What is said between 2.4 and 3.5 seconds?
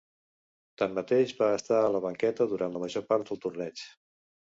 durant la major part del